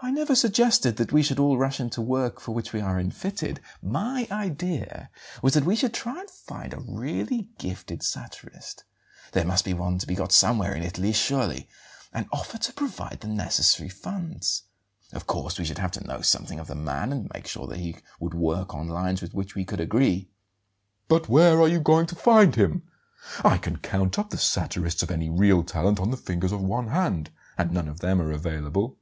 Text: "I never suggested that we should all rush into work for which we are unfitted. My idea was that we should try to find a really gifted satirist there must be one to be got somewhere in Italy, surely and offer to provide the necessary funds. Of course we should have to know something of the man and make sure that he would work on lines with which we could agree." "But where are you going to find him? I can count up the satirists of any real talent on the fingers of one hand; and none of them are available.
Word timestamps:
"I 0.00 0.12
never 0.12 0.36
suggested 0.36 0.96
that 0.98 1.10
we 1.10 1.24
should 1.24 1.40
all 1.40 1.58
rush 1.58 1.80
into 1.80 2.00
work 2.00 2.38
for 2.38 2.52
which 2.52 2.72
we 2.72 2.80
are 2.80 3.00
unfitted. 3.00 3.58
My 3.82 4.28
idea 4.30 5.10
was 5.42 5.54
that 5.54 5.64
we 5.64 5.74
should 5.74 5.92
try 5.92 6.24
to 6.24 6.32
find 6.32 6.72
a 6.72 6.78
really 6.78 7.48
gifted 7.58 8.04
satirist 8.04 8.84
there 9.32 9.44
must 9.44 9.64
be 9.64 9.74
one 9.74 9.98
to 9.98 10.06
be 10.06 10.14
got 10.14 10.30
somewhere 10.30 10.72
in 10.72 10.84
Italy, 10.84 11.12
surely 11.12 11.68
and 12.12 12.28
offer 12.30 12.58
to 12.58 12.72
provide 12.74 13.22
the 13.22 13.26
necessary 13.26 13.88
funds. 13.88 14.62
Of 15.12 15.26
course 15.26 15.58
we 15.58 15.64
should 15.64 15.78
have 15.78 15.90
to 15.90 16.06
know 16.06 16.20
something 16.20 16.60
of 16.60 16.68
the 16.68 16.76
man 16.76 17.10
and 17.12 17.28
make 17.34 17.48
sure 17.48 17.66
that 17.66 17.80
he 17.80 17.96
would 18.20 18.34
work 18.34 18.76
on 18.76 18.86
lines 18.86 19.20
with 19.20 19.34
which 19.34 19.56
we 19.56 19.64
could 19.64 19.80
agree." 19.80 20.30
"But 21.08 21.28
where 21.28 21.60
are 21.60 21.66
you 21.66 21.80
going 21.80 22.06
to 22.06 22.14
find 22.14 22.54
him? 22.54 22.84
I 23.44 23.58
can 23.58 23.78
count 23.78 24.16
up 24.16 24.30
the 24.30 24.38
satirists 24.38 25.02
of 25.02 25.10
any 25.10 25.28
real 25.28 25.64
talent 25.64 25.98
on 25.98 26.12
the 26.12 26.16
fingers 26.16 26.52
of 26.52 26.62
one 26.62 26.86
hand; 26.86 27.30
and 27.58 27.72
none 27.72 27.88
of 27.88 27.98
them 27.98 28.22
are 28.22 28.30
available. 28.30 28.96